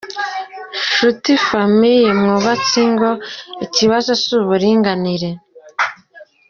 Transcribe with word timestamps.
Nshuti 0.83 1.31
famille 1.49 2.11
mwubatse 2.21 2.77
ingo 2.87 3.11
ikibazo 3.65 4.11
si 4.21 4.31
uburinganire. 4.41 5.29